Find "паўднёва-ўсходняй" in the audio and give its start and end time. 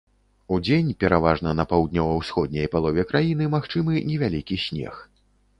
1.73-2.67